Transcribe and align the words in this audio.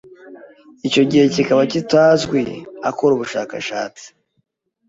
icyo 0.87 1.01
gihe 1.09 1.25
kikaba 1.33 1.63
kitazwi 1.71 2.39
akora 2.89 3.11
ubushakashatsi 3.13 4.05